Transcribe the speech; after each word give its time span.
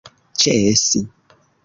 ĉesi 0.43 1.03